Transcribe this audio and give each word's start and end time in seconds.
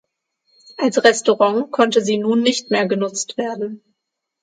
Als 0.77 1.03
Restaurant 1.03 1.69
konnte 1.71 2.01
sie 2.01 2.17
nun 2.17 2.41
nicht 2.41 2.71
mehr 2.71 2.87
genutzt 2.87 3.37
werden. 3.37 3.83